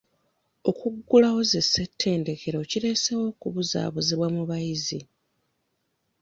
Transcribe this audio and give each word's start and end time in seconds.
Okuggulawo 0.69 1.39
zi 1.49 1.61
ssettendekero 1.65 2.59
kireeseewo 2.69 3.23
okubuzaabuzibwa 3.33 4.27
mu 4.35 4.43
bayizi. 4.49 4.99